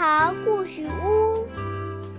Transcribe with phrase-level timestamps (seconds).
[0.00, 1.46] 桃故事屋，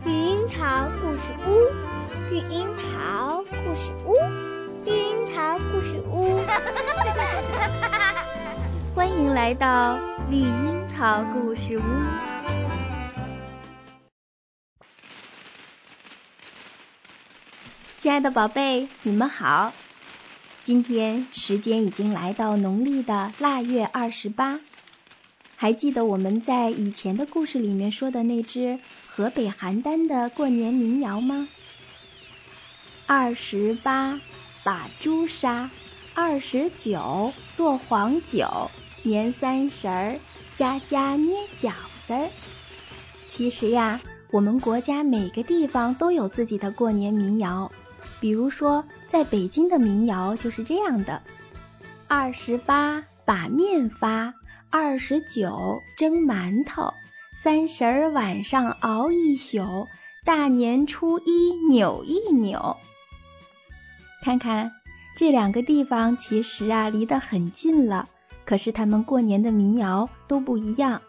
[0.05, 4.13] 绿樱桃故事屋，绿樱桃故事屋，
[4.85, 6.39] 绿樱桃故事屋。
[8.93, 9.97] 欢迎来到
[10.29, 11.81] 绿樱桃故事屋。
[17.97, 19.73] 亲爱的宝贝，你们好。
[20.61, 24.59] 今天时间已经来到农历的腊月二十八。
[25.61, 31.47] 还记得我们在以前的故事里面说的那只河北邯郸的过年民谣吗？
[33.05, 34.19] 二十八
[34.63, 35.69] 把猪杀，
[36.15, 38.71] 二十九做黄酒，
[39.03, 40.15] 年三十儿
[40.57, 41.73] 家家捏饺
[42.07, 42.15] 子。
[43.27, 44.01] 其实呀，
[44.31, 47.71] 我们国家每个地方都有自己的过年民谣。
[48.19, 51.21] 比如说，在北京的民谣就是这样的：
[52.07, 54.33] 二十八把面发。
[54.73, 56.93] 二十九蒸馒头，
[57.43, 59.89] 三十儿晚上熬一宿，
[60.23, 62.77] 大年初一扭一扭。
[64.23, 64.71] 看看
[65.17, 68.07] 这两个地方，其实啊离得很近了，
[68.45, 71.01] 可是他们过年的民谣都不一样。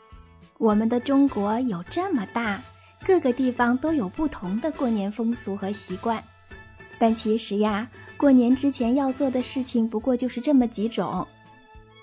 [0.59, 2.61] 我们的中国有这么大，
[3.07, 6.25] 各个地方都有不同的过年风俗和习惯。
[6.99, 11.29] 但其实呀，过年之前要做的事情不过就是这么几种。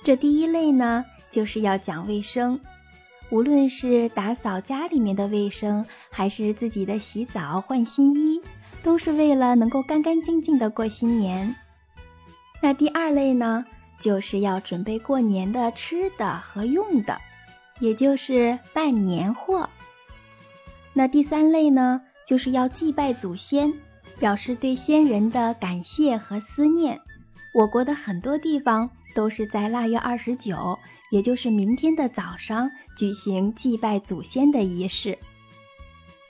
[0.05, 1.03] 这第一类呢。
[1.31, 2.59] 就是要讲卫生，
[3.29, 8.41] 无论是打扫家里面的卫生，还是自己的洗澡换新衣，
[8.81, 11.55] 都是为了能够干干净净的过新年。
[12.61, 13.65] 那第二类呢，
[13.99, 17.19] 就是要准备过年的吃的和用的，
[17.79, 19.69] 也就是办年货。
[20.93, 23.73] 那第三类呢，就是要祭拜祖先，
[24.17, 26.99] 表示对先人的感谢和思念。
[27.53, 30.79] 我国的很多地方都是在腊月二十九。
[31.09, 35.17] 也就是明天的早上举行祭拜祖先的仪式。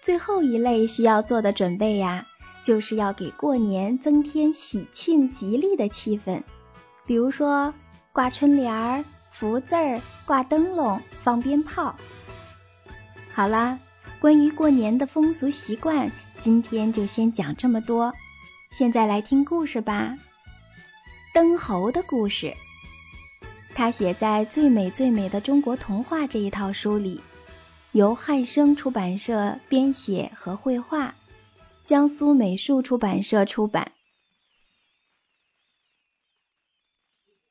[0.01, 2.25] 最后一类需要做的准备呀，
[2.63, 6.43] 就是要给过年增添喜庆吉利的气氛，
[7.05, 7.73] 比如说
[8.13, 11.95] 挂春联儿、福字儿、挂灯笼、放鞭炮。
[13.33, 13.79] 好啦，
[14.19, 18.13] 关于过年的风俗习惯，今天就先讲这么多。
[18.71, 20.17] 现在来听故事吧，
[21.33, 22.53] 灯猴的故事。
[23.79, 27.21] 他写在《最美最美的中国童话》这一套书里，
[27.93, 31.15] 由汉生出版社编写和绘画，
[31.85, 33.93] 江苏美术出版社出版。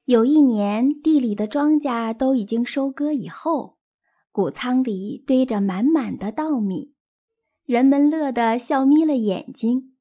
[0.05, 3.79] 有一年，地里的庄稼都已经收割以后，
[4.31, 6.93] 谷仓里堆着满满的稻米，
[7.65, 9.97] 人们乐得笑眯了眼睛。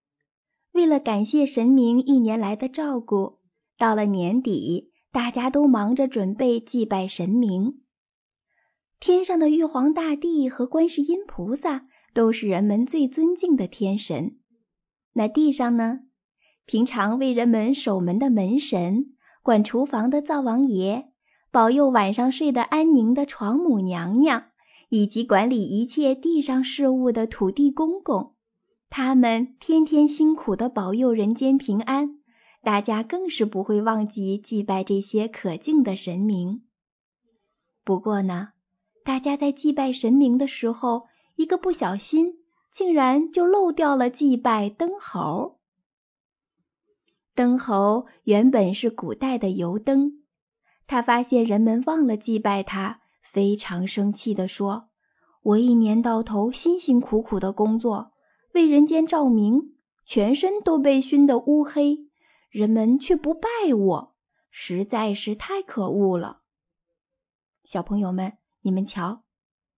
[0.74, 3.40] 为了感谢神明一年来的照顾，
[3.78, 4.92] 到了年底。
[5.18, 7.82] 大家都忙着准备祭拜神明，
[9.00, 14.38] 天上的玉皇大帝和观世音菩萨都是人们最尊敬的天神。
[15.14, 16.02] 那地上呢？
[16.68, 21.08] 平常为人们守门的门神，管厨房的灶王爷，
[21.50, 24.44] 保佑晚上睡得安宁的床母娘娘，
[24.88, 28.36] 以及管理一切地上事务的土地公公，
[28.92, 32.17] 他们天天辛苦的保佑人间平安。
[32.68, 36.64] 大家更是不会忘记祭拜这些可敬的神明。
[37.86, 38.50] 不过呢，
[39.06, 41.04] 大家在祭拜神明的时候，
[41.38, 42.34] 一个不小心，
[42.74, 45.62] 竟然就漏掉了祭拜灯猴。
[47.36, 50.26] 灯猴原本是古代的油灯，
[50.88, 54.90] 他发现人们忘了祭拜他，非常生气地说
[55.42, 58.12] ：“我一年到头辛辛苦苦的工作，
[58.54, 59.74] 为人间照明，
[60.04, 62.04] 全身都被熏得乌黑。”
[62.50, 63.48] 人们却不拜
[63.78, 64.16] 我，
[64.50, 66.42] 实在是太可恶了。
[67.64, 69.24] 小朋友们，你们瞧，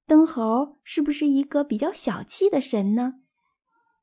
[0.06, 3.16] 灯猴是不是一个比较小气的神呢？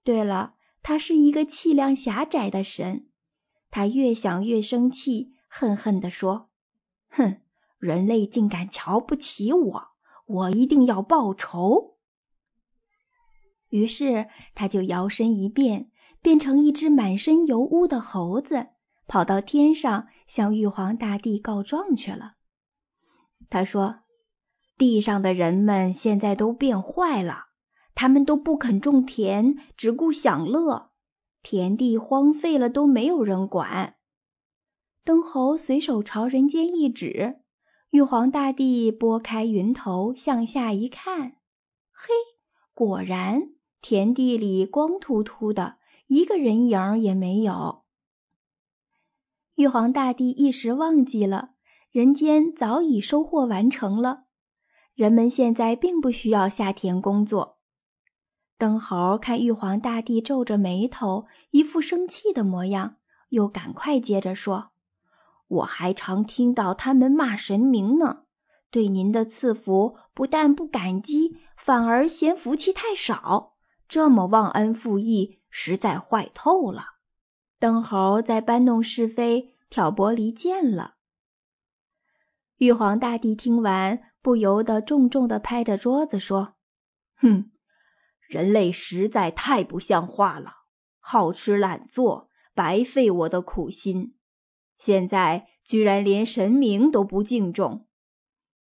[0.03, 3.09] 对了，他是一个气量狭窄的神。
[3.71, 6.49] 他越想越生气，恨恨地说
[7.11, 7.41] ：“哼，
[7.79, 9.89] 人类竟敢瞧不起我，
[10.27, 11.97] 我一定要报仇。”
[13.69, 15.91] 于是他就摇身一变。
[16.27, 18.67] 变成一只满身油污的猴子，
[19.07, 22.33] 跑到天上向玉皇大帝告状去了。
[23.49, 24.01] 他说
[24.77, 27.45] ：“地上的人们现在都变坏了，
[27.95, 30.91] 他们都不肯种田，只顾享乐，
[31.45, 33.95] 田地荒废了都没有人管。”
[35.07, 37.37] 灯猴随手朝人间一指，
[37.91, 41.37] 玉皇大帝拨开云头向下一看，
[41.93, 42.13] 嘿，
[42.75, 43.51] 果然
[43.81, 45.77] 田地里光秃秃的。
[46.07, 47.83] 一个人影也没有。
[49.55, 51.51] 玉皇大帝一时忘记了，
[51.91, 54.25] 人间早已收获完成了。
[54.95, 57.59] 人们现在并不需要下田工作。
[58.59, 62.97] 灯猴看玉皇大帝皱着眉头，一副生气的模样，
[63.29, 64.71] 又赶快接着说
[65.49, 68.23] ：“我还常听到他们骂神明呢，
[68.71, 73.55] 对您的赐福不但不感激，反而嫌福气太少，
[73.89, 76.85] 这么忘恩负义，实在坏透了。”
[77.59, 80.97] 灯猴在搬弄是非，挑拨离间了。
[82.59, 86.57] 玉皇大帝听完，不由得重重的拍着桌子说
[87.17, 87.51] ：“哼，
[88.29, 90.53] 人类实在太不像话了，
[91.01, 94.15] 好吃懒做，白费我的苦心。
[94.77, 97.89] 现在居然连神明都不敬重，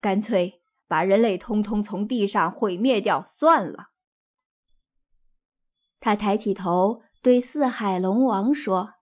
[0.02, 3.91] 干脆把人类通通从地上毁灭掉算了。”
[6.02, 8.96] 他抬起头对四海龙王说：“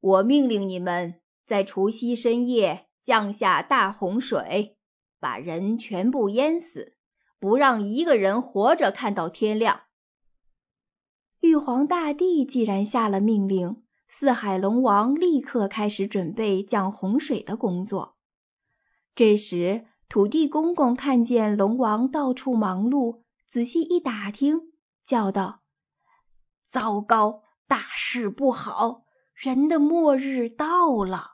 [0.00, 4.76] 我命令你们在除夕深夜。”降下大洪水，
[5.18, 6.94] 把人全部淹死，
[7.40, 9.80] 不让一个人活着看到天亮。
[11.40, 18.18] 玉皇大帝既然下了命令，四海龙王立刻开始准备降洪水的工作。
[19.14, 24.60] 这时，土地公公看见龙王到处忙碌，仔细一打听，
[25.02, 25.62] 叫道
[26.68, 29.04] ：“糟糕，大事不好，
[29.34, 31.32] 人的末日到了！”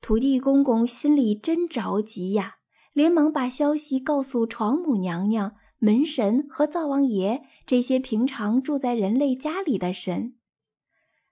[0.00, 2.56] 土地公公心里真着急呀，
[2.92, 10.34] 连忙把消息告诉床母娘娘、门神和灶王爷这些平常住在人类家里的神。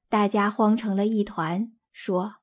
[0.08, 2.34] 大家慌成了一团，说：“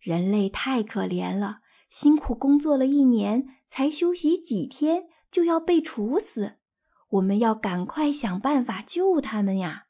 [0.00, 6.56] 人类太可怜了，辛苦工作了一年，才休息几天就要被处死，
[7.08, 9.84] 我们要赶快想办法救他们呀！”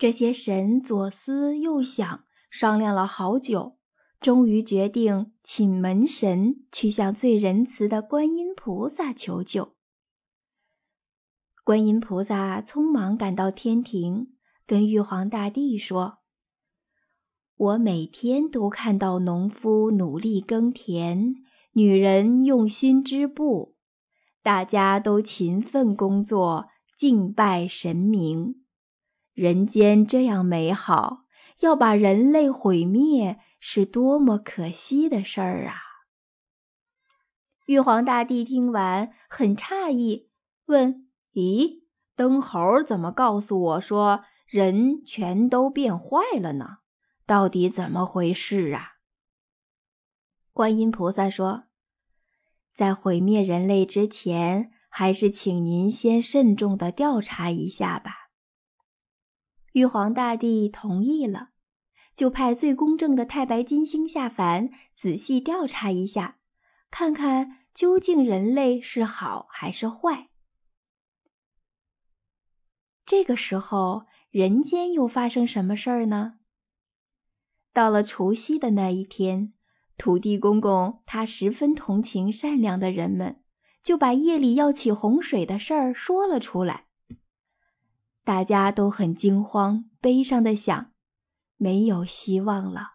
[0.00, 3.76] 这些神左思右想，商量了好久，
[4.18, 9.74] 终于决定请门神去向最仁慈的观音菩萨求救。
[11.64, 14.28] 观音菩萨匆忙赶到天庭，
[14.66, 16.20] 跟玉皇大帝说
[17.58, 21.34] ：“我每天都看到农夫努力耕田，
[21.72, 23.76] 女人用心织布，
[24.42, 28.54] 大家都勤奋工作，敬拜神明。”
[29.34, 31.24] 人间这样美好，
[31.60, 35.74] 要把人类毁灭，是多么可惜的事儿啊！
[37.66, 40.28] 玉皇大帝听完很诧异，
[40.66, 41.84] 问：“咦，
[42.16, 46.78] 灯猴怎么告诉我说人全都变坏了呢？
[47.26, 48.94] 到底怎么回事啊？”
[50.52, 51.62] 观音菩萨说
[52.74, 58.16] ：“在毁灭人类之前，还是请您先慎重的调查一下吧。”
[59.72, 61.50] 玉皇大帝同意了，
[62.16, 66.38] 就派最公正的太白金星下凡，仔细调查一下，
[66.90, 70.28] 看看究竟人类是好还是坏。
[73.06, 76.34] 这个时候，人间又发生什么事儿呢？
[77.72, 79.52] 到了除夕的那一天，
[79.96, 83.40] 土地公公他十分同情善良的人们，
[83.84, 86.86] 就把夜里要起洪水的事儿说了出来。
[88.30, 90.92] 大家都很惊慌，悲伤的想：
[91.56, 92.92] 没有希望了，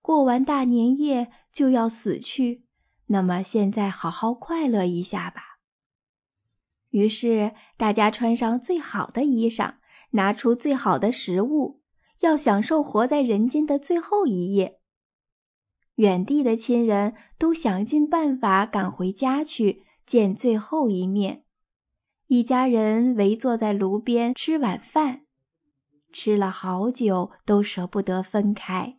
[0.00, 2.64] 过完大年夜就要死去。
[3.06, 5.42] 那么现在好好快乐一下吧。
[6.90, 9.74] 于是大家穿上最好的衣裳，
[10.10, 11.80] 拿出最好的食物，
[12.20, 14.78] 要享受活在人间的最后一夜。
[15.96, 21.42] 远地的亲人都想尽办法赶回家去见最后一面。
[22.28, 25.24] 一家人围坐在炉边吃晚饭，
[26.12, 28.98] 吃了好久都舍不得分开。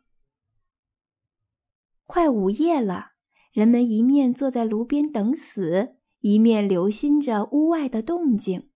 [2.06, 3.12] 快午夜了，
[3.52, 8.70] 人们一面坐在炉边等死，一面留心着屋外的动静。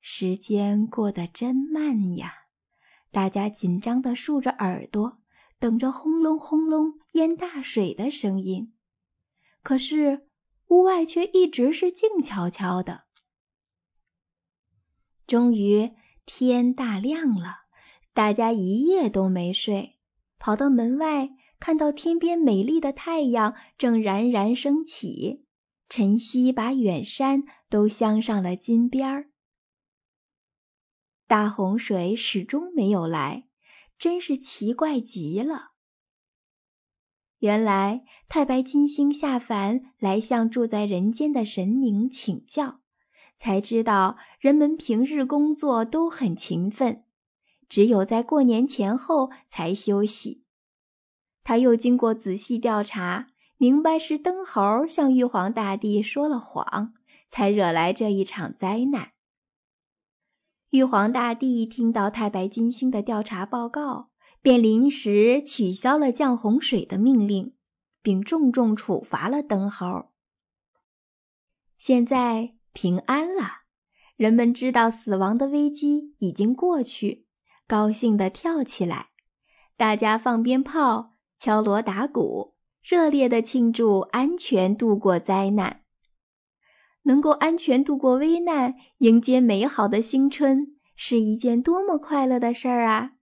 [0.00, 2.32] 时间过得真慢呀，
[3.12, 5.18] 大家紧张地竖着耳朵，
[5.60, 8.74] 等着轰隆轰隆淹大水的声音。
[9.62, 10.26] 可是
[10.66, 13.04] 屋外却一直是静悄悄的。
[15.32, 15.92] 终于
[16.26, 17.54] 天大亮了，
[18.12, 19.96] 大家一夜都没睡，
[20.38, 25.46] 跑到门外，看到天边美丽的太阳正冉冉升起，
[25.88, 29.30] 晨曦把远山都镶上了金边儿。
[31.26, 33.48] 大洪水始终没有来，
[33.96, 35.70] 真是奇怪极了。
[37.38, 42.81] 原来太白金星下凡来向住在人间的神明请教。
[43.42, 47.02] 才知道人们平日工作都很勤奋，
[47.68, 50.44] 只有在过年前后才休息。
[51.42, 56.94] 他又经过仔细调查，明白是灯猴向玉皇大帝说了谎，
[57.30, 59.10] 才惹来这一场灾难。
[60.70, 67.56] 玉皇大帝听到太白金星的调查报告，便临时取消了降洪水的命令，
[68.02, 70.12] 并重重处罚了灯猴。
[71.76, 73.42] 现在平安了，
[74.16, 77.26] 人们知道死亡的危机已经过去，
[77.66, 79.10] 高兴地跳起来，
[79.76, 85.82] 大家放鞭炮、敲锣打鼓，热烈地庆祝安全度过灾难。
[87.02, 93.12] 能够安全度过危难，迎接美好的新春，是一件多么快乐的事儿啊！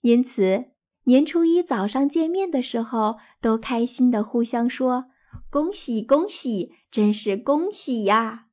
[0.00, 0.66] 因此，
[1.02, 5.06] 年初一早上见面的时候，都开心地互相说
[5.50, 8.46] ：“恭喜恭喜，真是恭喜呀！”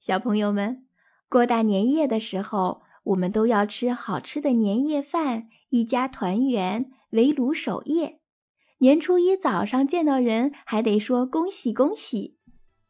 [0.00, 0.86] 小朋友们，
[1.28, 8.18] 过大年夜的时候，我们都要吃好吃的年夜饭，一家团圆，围炉守夜。
[8.78, 12.36] 年初一早上见到人，还得说恭喜恭喜。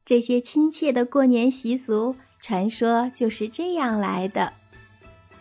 [0.04, 4.54] 这些亲切的过年习俗，传说就是这样来的。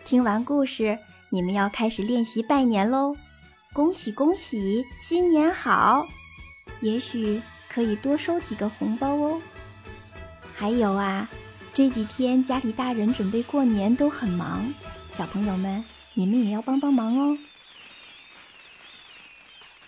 [0.03, 3.15] 听完故事，你们要开始练习拜年喽！
[3.73, 6.05] 恭喜恭喜，新年好！
[6.81, 9.41] 也许可以多收几个红包哦。
[10.53, 11.29] 还有啊，
[11.73, 14.73] 这几天家里大人准备过年都很忙，
[15.13, 17.37] 小朋友们你们也要帮帮忙哦。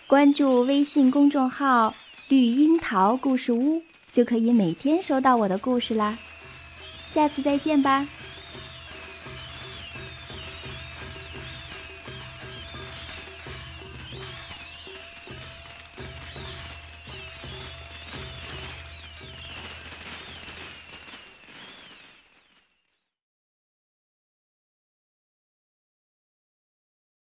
[0.06, 1.94] 关注微信公众号
[2.28, 3.82] “绿樱桃故事屋”，
[4.12, 6.18] 就可以每天收到我的故事啦。
[7.10, 8.06] 下次再见吧。